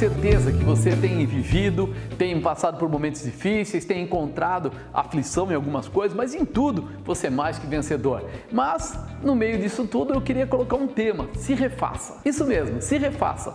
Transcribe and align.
Certeza 0.00 0.50
que 0.50 0.64
você 0.64 0.96
tem 0.96 1.26
vivido, 1.26 1.94
tem 2.16 2.40
passado 2.40 2.78
por 2.78 2.88
momentos 2.88 3.22
difíceis, 3.22 3.84
tem 3.84 4.02
encontrado 4.02 4.72
aflição 4.94 5.52
em 5.52 5.54
algumas 5.54 5.88
coisas, 5.88 6.16
mas 6.16 6.34
em 6.34 6.42
tudo 6.42 6.88
você 7.04 7.26
é 7.26 7.30
mais 7.30 7.58
que 7.58 7.66
vencedor. 7.66 8.24
Mas 8.50 8.98
no 9.22 9.34
meio 9.34 9.58
disso 9.58 9.86
tudo 9.86 10.14
eu 10.14 10.22
queria 10.22 10.46
colocar 10.46 10.76
um 10.76 10.86
tema: 10.86 11.28
se 11.34 11.52
refaça. 11.52 12.18
Isso 12.24 12.46
mesmo, 12.46 12.80
se 12.80 12.96
refaça. 12.96 13.54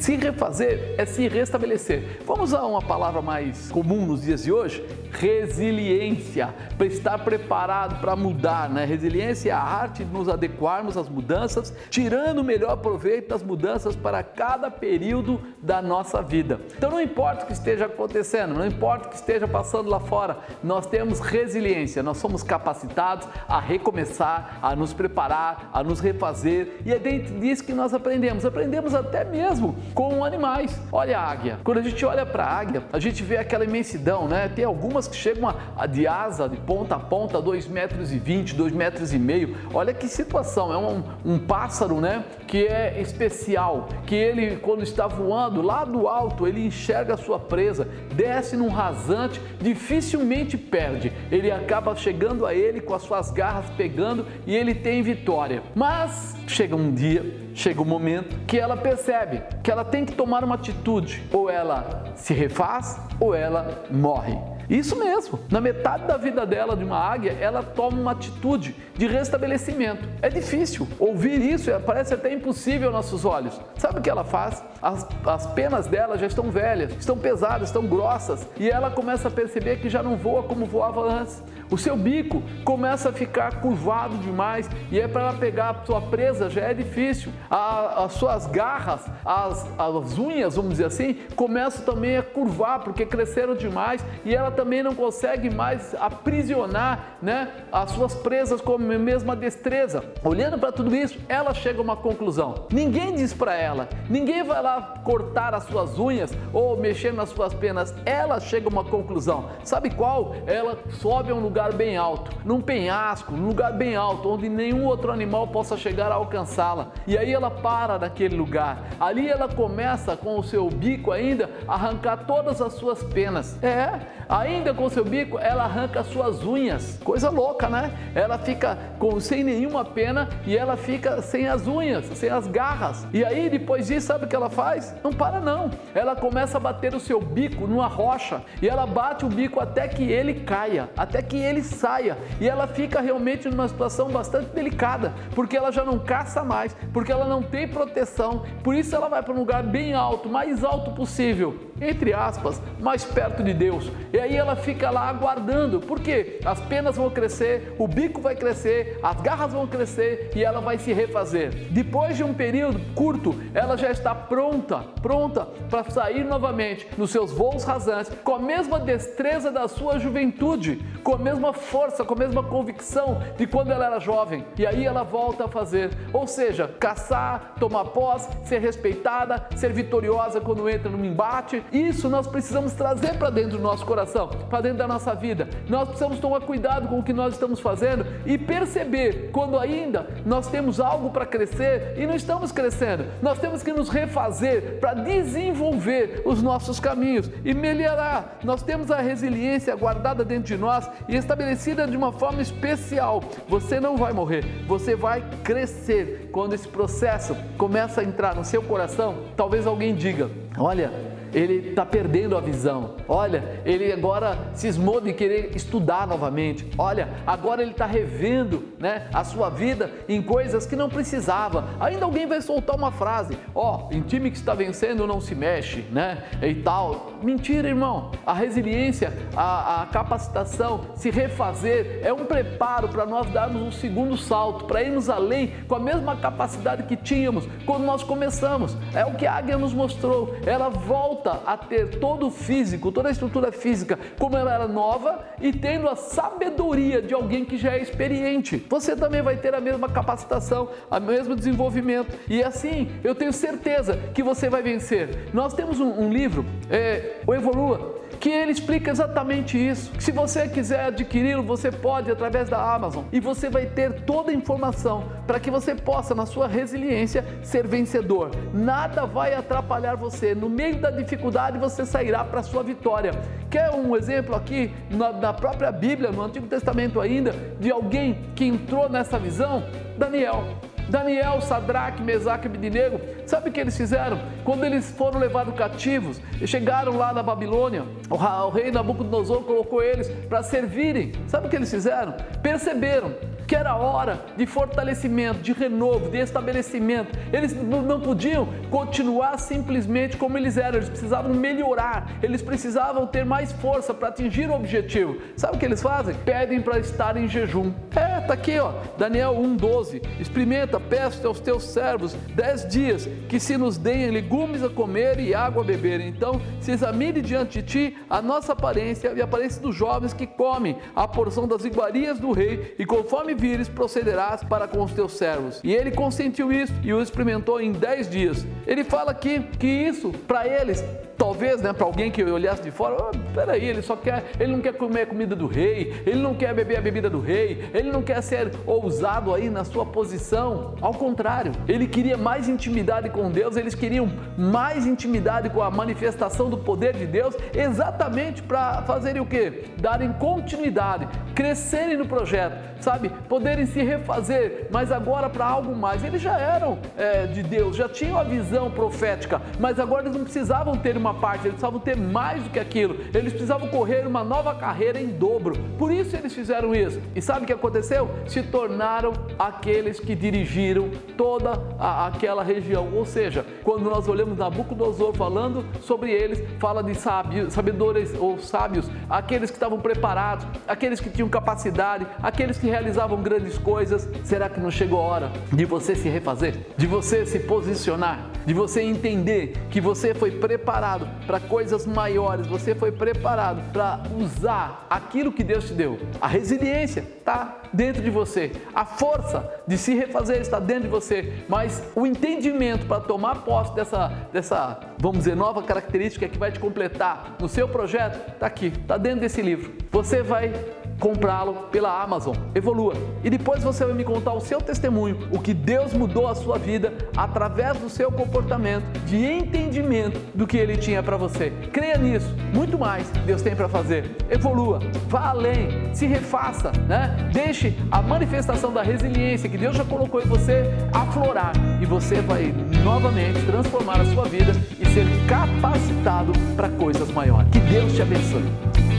Se 0.00 0.16
refazer 0.16 0.94
é 0.96 1.04
se 1.04 1.28
restabelecer. 1.28 2.22
Vamos 2.26 2.54
a 2.54 2.64
uma 2.64 2.80
palavra 2.80 3.20
mais 3.20 3.68
comum 3.68 4.06
nos 4.06 4.22
dias 4.22 4.44
de 4.44 4.50
hoje? 4.52 4.82
Resiliência. 5.18 6.54
Para 6.76 6.86
estar 6.86 7.18
preparado 7.18 8.00
para 8.00 8.14
mudar, 8.14 8.68
né? 8.68 8.84
Resiliência 8.84 9.50
é 9.50 9.52
a 9.52 9.60
arte 9.60 10.04
de 10.04 10.12
nos 10.12 10.28
adequarmos 10.28 10.96
às 10.96 11.08
mudanças, 11.08 11.74
tirando 11.88 12.40
o 12.40 12.44
melhor 12.44 12.76
proveito 12.76 13.30
das 13.30 13.42
mudanças 13.42 13.96
para 13.96 14.22
cada 14.22 14.70
período 14.70 15.40
da 15.62 15.80
nossa 15.80 16.20
vida. 16.20 16.60
Então 16.76 16.90
não 16.90 17.00
importa 17.00 17.44
o 17.44 17.46
que 17.46 17.52
esteja 17.52 17.86
acontecendo, 17.86 18.54
não 18.54 18.66
importa 18.66 19.06
o 19.06 19.10
que 19.10 19.16
esteja 19.16 19.48
passando 19.48 19.88
lá 19.88 20.00
fora, 20.00 20.38
nós 20.62 20.86
temos 20.86 21.20
resiliência, 21.20 22.02
nós 22.02 22.18
somos 22.18 22.42
capacitados 22.42 23.26
a 23.48 23.58
recomeçar, 23.58 24.58
a 24.60 24.76
nos 24.76 24.92
preparar, 24.92 25.70
a 25.72 25.82
nos 25.82 26.00
refazer 26.00 26.80
e 26.84 26.92
é 26.92 26.98
dentro 26.98 27.38
disso 27.38 27.64
que 27.64 27.72
nós 27.72 27.94
aprendemos. 27.94 28.44
Aprendemos 28.44 28.94
até 28.94 29.24
mesmo 29.24 29.76
com 29.94 30.24
animais. 30.24 30.78
Olha 30.92 31.18
a 31.18 31.30
águia. 31.30 31.58
Quando 31.64 31.78
a 31.78 31.82
gente 31.82 32.04
olha 32.04 32.26
para 32.26 32.44
a 32.44 32.58
águia, 32.58 32.84
a 32.92 32.98
gente 32.98 33.22
vê 33.22 33.36
aquela 33.36 33.64
imensidão, 33.64 34.28
né? 34.28 34.48
Tem 34.48 34.64
algumas 34.64 35.05
que 35.08 35.16
chegam 35.16 35.52
a, 35.76 35.86
de 35.86 36.06
asa, 36.06 36.48
de 36.48 36.56
ponta 36.56 36.96
a 36.96 36.98
ponta, 36.98 37.40
2 37.40 37.66
metros 37.68 38.12
e 38.12 38.18
20, 38.18 38.54
2 38.54 38.72
metros 38.72 39.12
e 39.12 39.18
meio. 39.18 39.56
Olha 39.72 39.92
que 39.92 40.08
situação, 40.08 40.72
é 40.72 40.78
um, 40.78 41.02
um 41.24 41.38
pássaro, 41.38 42.00
né? 42.00 42.24
Que 42.46 42.66
é 42.66 43.00
especial, 43.00 43.88
que 44.06 44.14
ele, 44.14 44.56
quando 44.56 44.82
está 44.82 45.06
voando 45.06 45.62
lá 45.62 45.84
do 45.84 46.08
alto, 46.08 46.46
ele 46.46 46.66
enxerga 46.66 47.14
a 47.14 47.16
sua 47.16 47.38
presa, 47.38 47.88
desce 48.14 48.56
num 48.56 48.68
rasante, 48.68 49.40
dificilmente 49.60 50.56
perde. 50.56 51.12
Ele 51.30 51.50
acaba 51.50 51.94
chegando 51.94 52.46
a 52.46 52.54
ele 52.54 52.80
com 52.80 52.94
as 52.94 53.02
suas 53.02 53.30
garras 53.30 53.66
pegando 53.76 54.26
e 54.46 54.54
ele 54.54 54.74
tem 54.74 55.02
vitória. 55.02 55.62
Mas 55.74 56.36
chega 56.46 56.74
um 56.74 56.92
dia 56.92 57.46
chega 57.56 57.80
um 57.80 57.86
momento 57.86 58.36
que 58.46 58.58
ela 58.58 58.76
percebe 58.76 59.42
que 59.62 59.70
ela 59.70 59.84
tem 59.84 60.04
que 60.04 60.12
tomar 60.12 60.44
uma 60.44 60.54
atitude, 60.54 61.24
ou 61.32 61.48
ela 61.50 62.12
se 62.14 62.34
refaz 62.34 63.00
ou 63.18 63.34
ela 63.34 63.84
morre. 63.90 64.38
Isso 64.68 64.96
mesmo, 64.96 65.38
na 65.50 65.60
metade 65.60 66.06
da 66.06 66.16
vida 66.16 66.44
dela 66.44 66.76
de 66.76 66.84
uma 66.84 66.98
águia, 66.98 67.36
ela 67.40 67.62
toma 67.62 67.98
uma 67.98 68.12
atitude 68.12 68.74
de 68.94 69.06
restabelecimento. 69.06 70.08
É 70.20 70.28
difícil 70.28 70.88
ouvir 70.98 71.40
isso, 71.40 71.70
parece 71.84 72.14
até 72.14 72.32
impossível 72.32 72.88
aos 72.88 72.96
nossos 72.96 73.24
olhos. 73.24 73.60
Sabe 73.76 73.98
o 73.98 74.02
que 74.02 74.10
ela 74.10 74.24
faz? 74.24 74.62
As, 74.82 75.06
as 75.24 75.46
penas 75.48 75.86
dela 75.86 76.18
já 76.18 76.26
estão 76.26 76.50
velhas, 76.50 76.92
estão 76.98 77.16
pesadas, 77.16 77.68
estão 77.68 77.86
grossas, 77.86 78.46
e 78.58 78.68
ela 78.68 78.90
começa 78.90 79.28
a 79.28 79.30
perceber 79.30 79.80
que 79.80 79.88
já 79.88 80.02
não 80.02 80.16
voa 80.16 80.42
como 80.42 80.66
voava 80.66 81.02
antes. 81.02 81.42
O 81.70 81.76
seu 81.76 81.96
bico 81.96 82.42
começa 82.64 83.08
a 83.08 83.12
ficar 83.12 83.60
curvado 83.60 84.16
demais 84.18 84.70
e 84.90 85.00
é 85.00 85.08
para 85.08 85.22
ela 85.22 85.32
pegar 85.32 85.70
a 85.70 85.84
sua 85.84 86.00
presa 86.00 86.48
já 86.48 86.60
é 86.62 86.74
difícil. 86.74 87.32
A, 87.50 88.04
as 88.04 88.12
suas 88.12 88.46
garras, 88.46 89.04
as, 89.24 89.66
as 89.76 90.18
unhas, 90.18 90.54
vamos 90.54 90.72
dizer 90.72 90.86
assim, 90.86 91.14
começam 91.34 91.84
também 91.84 92.16
a 92.16 92.22
curvar 92.22 92.80
porque 92.80 93.04
cresceram 93.04 93.56
demais 93.56 94.04
e 94.24 94.34
ela 94.34 94.50
também 94.56 94.82
não 94.82 94.94
consegue 94.94 95.50
mais 95.50 95.94
aprisionar 95.94 97.18
né, 97.22 97.48
as 97.70 97.90
suas 97.90 98.14
presas 98.14 98.60
com 98.60 98.74
a 98.74 98.78
mesma 98.78 99.36
destreza. 99.36 100.02
Olhando 100.24 100.58
para 100.58 100.72
tudo 100.72 100.96
isso, 100.96 101.18
ela 101.28 101.52
chega 101.54 101.78
a 101.78 101.82
uma 101.82 101.96
conclusão. 101.96 102.66
Ninguém 102.72 103.14
diz 103.14 103.32
para 103.32 103.54
ela, 103.54 103.88
ninguém 104.08 104.42
vai 104.42 104.60
lá 104.62 104.94
cortar 105.04 105.54
as 105.54 105.64
suas 105.64 105.98
unhas 105.98 106.32
ou 106.52 106.76
mexer 106.76 107.12
nas 107.12 107.28
suas 107.28 107.52
penas. 107.52 107.94
Ela 108.04 108.40
chega 108.40 108.66
a 108.66 108.70
uma 108.70 108.84
conclusão. 108.84 109.50
Sabe 109.62 109.90
qual? 109.90 110.34
Ela 110.46 110.78
sobe 110.98 111.30
a 111.30 111.34
um 111.34 111.40
lugar 111.40 111.72
bem 111.74 111.96
alto, 111.96 112.30
num 112.44 112.60
penhasco, 112.60 113.32
num 113.32 113.48
lugar 113.48 113.74
bem 113.74 113.94
alto, 113.94 114.30
onde 114.30 114.48
nenhum 114.48 114.84
outro 114.86 115.12
animal 115.12 115.46
possa 115.48 115.76
chegar 115.76 116.10
a 116.10 116.14
alcançá-la. 116.14 116.92
E 117.06 117.16
aí 117.16 117.32
ela 117.32 117.50
para 117.50 117.98
naquele 117.98 118.36
lugar. 118.36 118.84
Ali 118.98 119.28
ela 119.28 119.48
começa 119.48 120.16
com 120.16 120.38
o 120.38 120.42
seu 120.42 120.68
bico 120.68 121.12
ainda 121.12 121.50
a 121.68 121.74
arrancar 121.74 122.24
todas 122.26 122.62
as 122.62 122.72
suas 122.72 123.02
penas. 123.02 123.62
É, 123.62 124.00
ainda 124.46 124.72
com 124.72 124.88
seu 124.88 125.04
bico 125.04 125.38
ela 125.38 125.64
arranca 125.64 126.00
as 126.00 126.06
suas 126.06 126.44
unhas. 126.44 126.98
Coisa 127.02 127.28
louca, 127.30 127.68
né? 127.68 127.90
Ela 128.14 128.38
fica 128.38 128.78
com 128.98 129.18
sem 129.18 129.42
nenhuma 129.42 129.84
pena 129.84 130.28
e 130.46 130.56
ela 130.56 130.76
fica 130.76 131.20
sem 131.20 131.48
as 131.48 131.66
unhas, 131.66 132.06
sem 132.14 132.30
as 132.30 132.46
garras. 132.46 133.06
E 133.12 133.24
aí 133.24 133.50
depois 133.50 133.88
disso, 133.88 134.06
sabe 134.06 134.24
o 134.24 134.28
que 134.28 134.36
ela 134.36 134.48
faz? 134.48 134.94
Não 135.02 135.12
para 135.12 135.40
não. 135.40 135.70
Ela 135.94 136.14
começa 136.14 136.58
a 136.58 136.60
bater 136.60 136.94
o 136.94 137.00
seu 137.00 137.20
bico 137.20 137.66
numa 137.66 137.88
rocha 137.88 138.42
e 138.62 138.68
ela 138.68 138.86
bate 138.86 139.24
o 139.24 139.28
bico 139.28 139.60
até 139.60 139.88
que 139.88 140.04
ele 140.04 140.34
caia, 140.34 140.88
até 140.96 141.20
que 141.20 141.36
ele 141.36 141.62
saia. 141.62 142.16
E 142.40 142.48
ela 142.48 142.66
fica 142.66 143.00
realmente 143.00 143.48
numa 143.48 143.66
situação 143.66 144.08
bastante 144.08 144.50
delicada, 144.54 145.12
porque 145.34 145.56
ela 145.56 145.72
já 145.72 145.84
não 145.84 145.98
caça 145.98 146.44
mais, 146.44 146.76
porque 146.92 147.10
ela 147.10 147.26
não 147.26 147.42
tem 147.42 147.66
proteção, 147.66 148.44
por 148.62 148.74
isso 148.74 148.94
ela 148.94 149.08
vai 149.08 149.22
para 149.22 149.34
um 149.34 149.38
lugar 149.38 149.62
bem 149.62 149.94
alto, 149.94 150.28
mais 150.28 150.62
alto 150.62 150.92
possível, 150.92 151.72
entre 151.80 152.12
aspas, 152.12 152.60
mais 152.80 153.04
perto 153.04 153.42
de 153.42 153.52
Deus. 153.52 153.90
E 154.12 154.18
aí 154.18 154.36
ela 154.36 154.56
fica 154.56 154.90
lá 154.90 155.08
aguardando, 155.08 155.80
porque 155.80 156.40
as 156.44 156.60
penas 156.60 156.96
vão 156.96 157.10
crescer, 157.10 157.74
o 157.78 157.86
bico 157.86 158.20
vai 158.20 158.34
crescer, 158.34 158.98
as 159.02 159.20
garras 159.20 159.52
vão 159.52 159.66
crescer 159.66 160.30
e 160.34 160.44
ela 160.44 160.60
vai 160.60 160.78
se 160.78 160.92
refazer. 160.92 161.68
Depois 161.70 162.16
de 162.16 162.24
um 162.24 162.32
período 162.32 162.80
curto, 162.94 163.34
ela 163.54 163.76
já 163.76 163.90
está 163.90 164.14
pronta, 164.14 164.84
pronta 165.02 165.46
para 165.70 165.84
sair 165.90 166.24
novamente 166.24 166.86
nos 166.96 167.10
seus 167.10 167.32
voos 167.32 167.64
rasantes, 167.64 168.12
com 168.24 168.34
a 168.34 168.38
mesma 168.38 168.78
destreza 168.78 169.50
da 169.50 169.68
sua 169.68 169.98
juventude, 169.98 170.76
com 171.02 171.14
a 171.14 171.18
mesma 171.18 171.52
força, 171.52 172.04
com 172.04 172.14
a 172.14 172.18
mesma 172.18 172.42
convicção 172.42 173.22
de 173.36 173.46
quando 173.46 173.70
ela 173.70 173.86
era 173.86 174.00
jovem. 174.00 174.44
E 174.58 174.66
aí 174.66 174.84
ela 174.84 175.02
volta 175.02 175.44
a 175.44 175.48
fazer, 175.48 175.90
ou 176.12 176.26
seja, 176.26 176.68
caçar, 176.80 177.54
tomar 177.58 177.86
posse, 177.86 178.28
ser 178.44 178.60
respeitada, 178.60 179.46
ser 179.56 179.72
vitoriosa 179.72 180.40
quando 180.40 180.68
entra 180.68 180.90
num 180.90 181.04
embate. 181.04 181.62
Isso 181.72 182.08
nós 182.08 182.26
precisamos 182.26 182.72
trazer 182.72 183.18
para 183.18 183.30
dentro 183.30 183.58
do 183.58 183.62
nosso 183.62 183.84
coração, 183.84 184.28
para 184.28 184.60
dentro 184.60 184.78
da 184.78 184.88
nossa 184.88 185.14
vida. 185.14 185.48
Nós 185.68 185.88
precisamos 185.88 186.18
tomar 186.18 186.40
cuidado 186.40 186.88
com 186.88 186.98
o 186.98 187.02
que 187.02 187.12
nós 187.12 187.34
estamos 187.34 187.60
fazendo 187.60 188.06
e 188.24 188.38
perceber 188.38 189.30
quando 189.32 189.58
ainda 189.58 190.06
nós 190.24 190.48
temos 190.48 190.80
algo 190.80 191.10
para 191.10 191.26
crescer 191.26 191.94
e 191.96 192.06
não 192.06 192.14
estamos 192.14 192.52
crescendo. 192.52 193.04
Nós 193.22 193.38
temos 193.38 193.62
que 193.62 193.72
nos 193.72 193.88
refazer 193.88 194.78
para 194.80 194.94
desenvolver 194.94 196.22
os 196.24 196.42
nossos 196.42 196.80
caminhos 196.80 197.30
e 197.44 197.54
melhorar. 197.54 198.38
Nós 198.44 198.62
temos 198.62 198.90
a 198.90 198.98
resiliência 198.98 199.74
guardada 199.74 200.24
dentro 200.24 200.44
de 200.44 200.56
nós 200.56 200.88
e 201.08 201.16
estabelecida 201.16 201.86
de 201.86 201.96
uma 201.96 202.12
forma 202.12 202.42
especial. 202.42 203.22
Você 203.48 203.80
não 203.80 203.96
vai 203.96 204.12
morrer, 204.12 204.44
você 204.66 204.94
vai 204.94 205.24
crescer. 205.42 206.28
Quando 206.32 206.54
esse 206.54 206.68
processo 206.68 207.36
começa 207.56 208.00
a 208.00 208.04
entrar 208.04 208.34
no 208.34 208.44
seu 208.44 208.62
coração, 208.62 209.16
talvez 209.36 209.66
alguém 209.66 209.94
diga: 209.94 210.30
Olha, 210.58 210.90
ele 211.32 211.70
está 211.70 211.84
perdendo 211.84 212.36
a 212.36 212.40
visão. 212.40 212.96
Olha, 213.08 213.60
ele 213.64 213.92
agora 213.92 214.38
cismou 214.54 215.00
de 215.00 215.12
querer 215.12 215.54
estudar 215.54 216.06
novamente. 216.06 216.66
Olha, 216.78 217.08
agora 217.26 217.62
ele 217.62 217.72
está 217.72 217.86
revendo 217.86 218.64
né, 218.78 219.08
a 219.12 219.24
sua 219.24 219.48
vida 219.50 219.90
em 220.08 220.22
coisas 220.22 220.66
que 220.66 220.76
não 220.76 220.88
precisava. 220.88 221.64
Ainda 221.80 222.04
alguém 222.04 222.26
vai 222.26 222.40
soltar 222.40 222.76
uma 222.76 222.90
frase: 222.90 223.36
Ó, 223.54 223.88
oh, 223.90 223.94
em 223.94 224.00
time 224.00 224.30
que 224.30 224.36
está 224.36 224.54
vencendo 224.54 225.06
não 225.06 225.20
se 225.20 225.34
mexe, 225.34 225.84
né? 225.90 226.24
E 226.42 226.54
tal. 226.54 227.12
Mentira, 227.22 227.68
irmão. 227.68 228.12
A 228.24 228.32
resiliência, 228.32 229.12
a, 229.36 229.82
a 229.82 229.86
capacitação, 229.86 230.86
se 230.94 231.10
refazer 231.10 232.00
é 232.02 232.12
um 232.12 232.24
preparo 232.24 232.88
para 232.88 233.06
nós 233.06 233.28
darmos 233.30 233.62
um 233.62 233.72
segundo 233.72 234.16
salto, 234.16 234.64
para 234.66 234.82
irmos 234.82 235.08
além 235.08 235.52
com 235.66 235.74
a 235.74 235.80
mesma 235.80 236.16
capacidade 236.16 236.84
que 236.84 236.96
tínhamos 236.96 237.48
quando 237.64 237.84
nós 237.84 238.02
começamos. 238.02 238.76
É 238.94 239.04
o 239.04 239.14
que 239.14 239.26
a 239.26 239.34
águia 239.34 239.58
nos 239.58 239.72
mostrou. 239.72 240.36
Ela 240.46 240.68
volta 240.68 241.15
volta 241.16 241.42
a 241.46 241.56
ter 241.56 241.98
todo 241.98 242.26
o 242.26 242.30
físico, 242.30 242.92
toda 242.92 243.08
a 243.08 243.12
estrutura 243.12 243.50
física 243.50 243.98
como 244.18 244.36
ela 244.36 244.52
era 244.52 244.68
nova 244.68 245.24
e 245.40 245.52
tendo 245.52 245.88
a 245.88 245.96
sabedoria 245.96 247.00
de 247.00 247.14
alguém 247.14 247.44
que 247.44 247.56
já 247.56 247.72
é 247.72 247.82
experiente. 247.82 248.64
Você 248.68 248.94
também 248.94 249.22
vai 249.22 249.36
ter 249.36 249.54
a 249.54 249.60
mesma 249.60 249.88
capacitação, 249.88 250.68
o 250.90 251.00
mesmo 251.00 251.34
desenvolvimento 251.34 252.18
e 252.28 252.42
assim 252.42 252.88
eu 253.02 253.14
tenho 253.14 253.32
certeza 253.32 253.98
que 254.14 254.22
você 254.22 254.48
vai 254.48 254.62
vencer. 254.62 255.30
Nós 255.32 255.54
temos 255.54 255.80
um, 255.80 256.02
um 256.02 256.12
livro, 256.12 256.44
é, 256.70 257.20
o 257.26 257.34
Evolua 257.34 257.95
que 258.20 258.30
ele 258.30 258.52
explica 258.52 258.90
exatamente 258.90 259.56
isso. 259.56 259.92
Se 259.98 260.10
você 260.10 260.48
quiser 260.48 260.86
adquiri-lo, 260.86 261.42
você 261.42 261.70
pode 261.70 262.10
através 262.10 262.48
da 262.48 262.74
Amazon 262.74 263.04
e 263.12 263.20
você 263.20 263.48
vai 263.48 263.66
ter 263.66 264.02
toda 264.02 264.30
a 264.30 264.34
informação 264.34 265.04
para 265.26 265.40
que 265.40 265.50
você 265.50 265.74
possa, 265.74 266.14
na 266.14 266.26
sua 266.26 266.46
resiliência, 266.46 267.24
ser 267.42 267.66
vencedor. 267.66 268.30
Nada 268.52 269.06
vai 269.06 269.34
atrapalhar 269.34 269.96
você. 269.96 270.34
No 270.34 270.48
meio 270.48 270.80
da 270.80 270.90
dificuldade, 270.90 271.58
você 271.58 271.84
sairá 271.84 272.24
para 272.24 272.40
a 272.40 272.42
sua 272.42 272.62
vitória. 272.62 273.12
Quer 273.50 273.70
um 273.70 273.96
exemplo 273.96 274.34
aqui 274.34 274.72
na, 274.90 275.12
na 275.12 275.32
própria 275.32 275.70
Bíblia, 275.70 276.10
no 276.10 276.22
Antigo 276.22 276.46
Testamento 276.46 277.00
ainda, 277.00 277.32
de 277.60 277.70
alguém 277.70 278.18
que 278.34 278.44
entrou 278.44 278.88
nessa 278.88 279.18
visão? 279.18 279.62
Daniel. 279.96 280.44
Daniel, 280.88 281.40
Sadraque, 281.40 282.02
Mesaque 282.02 282.46
e 282.46 282.48
Abidinego, 282.48 283.00
sabe 283.26 283.50
o 283.50 283.52
que 283.52 283.60
eles 283.60 283.76
fizeram? 283.76 284.20
Quando 284.44 284.64
eles 284.64 284.90
foram 284.90 285.18
levados 285.18 285.54
cativos 285.54 286.20
e 286.40 286.46
chegaram 286.46 286.96
lá 286.96 287.12
na 287.12 287.22
Babilônia, 287.22 287.84
o 288.08 288.48
rei 288.48 288.70
Nabucodonosor 288.70 289.42
colocou 289.42 289.82
eles 289.82 290.08
para 290.28 290.42
servirem. 290.42 291.12
Sabe 291.26 291.46
o 291.46 291.50
que 291.50 291.56
eles 291.56 291.70
fizeram? 291.70 292.14
Perceberam 292.42 293.14
que 293.46 293.54
era 293.54 293.76
hora 293.76 294.20
de 294.36 294.44
fortalecimento, 294.44 295.40
de 295.40 295.52
renovo, 295.52 296.10
de 296.10 296.18
estabelecimento. 296.18 297.16
Eles 297.32 297.54
não 297.54 298.00
podiam 298.00 298.48
continuar 298.70 299.38
simplesmente 299.38 300.16
como 300.16 300.36
eles 300.36 300.56
eram, 300.56 300.78
eles 300.78 300.88
precisavam 300.88 301.32
melhorar, 301.32 302.10
eles 302.22 302.42
precisavam 302.42 303.06
ter 303.06 303.24
mais 303.24 303.52
força 303.52 303.94
para 303.94 304.08
atingir 304.08 304.50
o 304.50 304.54
objetivo. 304.54 305.18
Sabe 305.36 305.56
o 305.56 305.58
que 305.58 305.64
eles 305.64 305.80
fazem? 305.80 306.14
Pedem 306.24 306.60
para 306.60 306.78
estar 306.78 307.16
em 307.16 307.28
jejum. 307.28 307.72
É, 307.94 308.05
tá 308.20 308.34
aqui, 308.34 308.58
ó, 308.58 308.72
Daniel 308.96 309.34
1:12. 309.34 310.02
Experimenta, 310.20 310.78
peço 310.78 311.26
aos 311.26 311.40
teus 311.40 311.64
servos 311.64 312.14
dez 312.34 312.66
dias 312.66 313.08
que 313.28 313.38
se 313.40 313.56
nos 313.56 313.78
deem 313.78 314.10
legumes 314.10 314.62
a 314.62 314.68
comer 314.68 315.18
e 315.18 315.34
água 315.34 315.62
a 315.62 315.66
beber. 315.66 316.00
Então, 316.00 316.40
se 316.60 316.72
examine 316.72 317.20
diante 317.20 317.62
de 317.62 317.66
ti 317.66 317.96
a 318.08 318.20
nossa 318.20 318.52
aparência 318.52 319.12
e 319.14 319.20
a 319.20 319.24
aparência 319.24 319.60
dos 319.60 319.74
jovens 319.74 320.12
que 320.12 320.26
comem 320.26 320.76
a 320.94 321.06
porção 321.06 321.46
das 321.46 321.64
iguarias 321.64 322.18
do 322.18 322.32
rei 322.32 322.74
e 322.78 322.84
conforme 322.84 323.34
vires, 323.34 323.68
procederás 323.68 324.42
para 324.44 324.66
com 324.66 324.82
os 324.82 324.92
teus 324.92 325.12
servos. 325.12 325.60
E 325.62 325.72
ele 325.72 325.90
consentiu 325.90 326.52
isso 326.52 326.72
e 326.82 326.92
o 326.92 327.00
experimentou 327.00 327.60
em 327.60 327.72
dez 327.72 328.08
dias. 328.08 328.46
Ele 328.66 328.84
fala 328.84 329.10
aqui 329.10 329.40
que 329.58 329.66
isso, 329.66 330.10
para 330.26 330.46
eles, 330.46 330.84
Talvez, 331.16 331.62
né, 331.62 331.72
para 331.72 331.86
alguém 331.86 332.10
que 332.10 332.22
olhasse 332.22 332.62
de 332.62 332.70
fora, 332.70 332.96
oh, 333.00 333.34
peraí, 333.34 333.64
ele 333.64 333.80
só 333.80 333.96
quer, 333.96 334.24
ele 334.38 334.52
não 334.52 334.60
quer 334.60 334.74
comer 334.74 335.02
a 335.02 335.06
comida 335.06 335.34
do 335.34 335.46
rei, 335.46 336.02
ele 336.04 336.20
não 336.20 336.34
quer 336.34 336.54
beber 336.54 336.76
a 336.76 336.80
bebida 336.80 337.08
do 337.08 337.20
rei, 337.20 337.70
ele 337.72 337.90
não 337.90 338.02
quer 338.02 338.22
ser 338.22 338.52
ousado 338.66 339.32
aí 339.32 339.48
na 339.48 339.64
sua 339.64 339.86
posição. 339.86 340.74
Ao 340.80 340.92
contrário, 340.92 341.52
ele 341.66 341.86
queria 341.86 342.18
mais 342.18 342.48
intimidade 342.48 343.08
com 343.08 343.30
Deus, 343.30 343.56
eles 343.56 343.74
queriam 343.74 344.10
mais 344.36 344.86
intimidade 344.86 345.48
com 345.48 345.62
a 345.62 345.70
manifestação 345.70 346.50
do 346.50 346.58
poder 346.58 346.94
de 346.94 347.06
Deus, 347.06 347.34
exatamente 347.54 348.42
para 348.42 348.82
fazerem 348.82 349.22
o 349.22 349.26
quê? 349.26 349.64
Darem 349.78 350.12
continuidade, 350.14 351.08
crescerem 351.36 351.98
no 351.98 352.06
projeto, 352.06 352.56
sabe? 352.80 353.10
Poderem 353.28 353.66
se 353.66 353.82
refazer, 353.82 354.68
mas 354.70 354.90
agora 354.90 355.28
para 355.28 355.44
algo 355.44 355.76
mais. 355.76 356.02
Eles 356.02 356.22
já 356.22 356.38
eram 356.38 356.78
é, 356.96 357.26
de 357.26 357.42
Deus, 357.42 357.76
já 357.76 357.86
tinham 357.88 358.18
a 358.18 358.24
visão 358.24 358.70
profética, 358.70 359.42
mas 359.60 359.78
agora 359.78 360.04
eles 360.04 360.16
não 360.16 360.24
precisavam 360.24 360.74
ter 360.76 360.96
uma 360.96 361.12
parte, 361.12 361.42
eles 361.42 361.52
precisavam 361.52 361.78
ter 361.78 361.94
mais 361.94 362.42
do 362.42 362.48
que 362.48 362.58
aquilo, 362.58 362.96
eles 363.14 363.32
precisavam 363.34 363.68
correr 363.68 364.06
uma 364.06 364.24
nova 364.24 364.54
carreira 364.54 364.98
em 364.98 365.08
dobro. 365.08 365.54
Por 365.78 365.92
isso 365.92 366.16
eles 366.16 366.32
fizeram 366.32 366.74
isso. 366.74 367.02
E 367.14 367.20
sabe 367.20 367.44
o 367.44 367.46
que 367.46 367.52
aconteceu? 367.52 368.08
Se 368.26 368.42
tornaram 368.42 369.12
aqueles 369.38 370.00
que 370.00 370.14
dirigiram 370.14 370.90
toda 371.18 371.62
a, 371.78 372.06
aquela 372.06 372.42
região. 372.42 372.88
Ou 372.94 373.04
seja, 373.04 373.44
quando 373.62 373.90
nós 373.90 374.08
olhamos 374.08 374.38
Nabucodonosor 374.38 375.14
falando 375.14 375.66
sobre 375.82 376.10
eles, 376.12 376.42
fala 376.58 376.82
de 376.82 376.94
sábios, 376.94 377.52
sabedores 377.52 378.14
ou 378.18 378.38
sábios, 378.38 378.90
aqueles 379.10 379.50
que 379.50 379.56
estavam 379.56 379.78
preparados, 379.78 380.46
aqueles 380.66 380.98
que 380.98 381.10
tinham 381.10 381.25
capacidade, 381.28 382.06
aqueles 382.22 382.58
que 382.58 382.68
realizavam 382.68 383.22
grandes 383.22 383.58
coisas. 383.58 384.08
Será 384.24 384.48
que 384.48 384.60
não 384.60 384.70
chegou 384.70 385.00
a 385.00 385.04
hora 385.04 385.32
de 385.52 385.64
você 385.64 385.94
se 385.94 386.08
refazer? 386.08 386.56
De 386.76 386.86
você 386.86 387.24
se 387.26 387.40
posicionar? 387.40 388.30
De 388.44 388.54
você 388.54 388.82
entender 388.82 389.66
que 389.70 389.80
você 389.80 390.14
foi 390.14 390.30
preparado 390.30 390.56
preparado 390.86 391.08
para 391.26 391.40
coisas 391.40 391.86
maiores, 391.86 392.46
você 392.46 392.74
foi 392.74 392.90
preparado 392.90 393.62
para 393.72 394.02
usar 394.18 394.86
aquilo 394.88 395.32
que 395.32 395.44
Deus 395.44 395.66
te 395.66 395.74
deu. 395.74 395.98
A 396.20 396.26
resiliência 396.26 397.00
está 397.00 397.62
dentro 397.72 398.02
de 398.02 398.10
você, 398.10 398.52
a 398.74 398.84
força 398.84 399.48
de 399.66 399.76
se 399.76 399.94
refazer 399.94 400.40
está 400.40 400.58
dentro 400.58 400.84
de 400.84 400.88
você, 400.88 401.44
mas 401.48 401.82
o 401.94 402.06
entendimento 402.06 402.86
para 402.86 403.00
tomar 403.00 403.42
posse 403.44 403.74
dessa, 403.74 404.08
dessa, 404.32 404.80
vamos 404.98 405.18
dizer, 405.18 405.36
nova 405.36 405.62
característica 405.62 406.28
que 406.28 406.38
vai 406.38 406.50
te 406.50 406.58
completar 406.58 407.36
no 407.40 407.48
seu 407.48 407.68
projeto 407.68 408.32
está 408.32 408.46
aqui, 408.46 408.66
está 408.66 408.96
dentro 408.96 409.20
desse 409.20 409.42
livro. 409.42 409.74
Você 409.90 410.22
vai 410.22 410.52
comprá-lo 410.98 411.54
pela 411.70 412.02
Amazon. 412.02 412.34
Evolua. 412.54 412.94
E 413.22 413.30
depois 413.30 413.62
você 413.62 413.84
vai 413.84 413.94
me 413.94 414.04
contar 414.04 414.32
o 414.32 414.40
seu 414.40 414.60
testemunho, 414.60 415.28
o 415.30 415.38
que 415.38 415.52
Deus 415.52 415.92
mudou 415.92 416.28
a 416.28 416.34
sua 416.34 416.58
vida 416.58 416.92
através 417.16 417.78
do 417.78 417.88
seu 417.88 418.10
comportamento, 418.10 418.84
de 419.06 419.24
entendimento 419.24 420.20
do 420.34 420.46
que 420.46 420.56
ele 420.56 420.76
tinha 420.76 421.02
para 421.02 421.16
você. 421.16 421.50
Creia 421.72 421.98
nisso. 421.98 422.34
Muito 422.54 422.78
mais 422.78 423.08
Deus 423.24 423.42
tem 423.42 423.54
para 423.54 423.68
fazer. 423.68 424.16
Evolua, 424.30 424.80
vá 425.08 425.30
além, 425.30 425.94
se 425.94 426.06
refaça, 426.06 426.72
né? 426.88 427.30
Deixe 427.32 427.76
a 427.90 428.00
manifestação 428.00 428.72
da 428.72 428.82
resiliência 428.82 429.48
que 429.48 429.58
Deus 429.58 429.76
já 429.76 429.84
colocou 429.84 430.20
em 430.20 430.26
você 430.26 430.64
aflorar 430.92 431.52
e 431.80 431.86
você 431.86 432.20
vai 432.20 432.54
novamente 432.82 433.44
transformar 433.46 434.00
a 434.00 434.04
sua 434.06 434.24
vida 434.24 434.52
e 434.78 434.86
ser 434.86 435.06
capacitado 435.28 436.32
para 436.56 436.68
coisas 436.70 437.10
maiores. 437.10 437.48
Que 437.50 437.60
Deus 437.60 437.92
te 437.94 438.02
abençoe. 438.02 438.95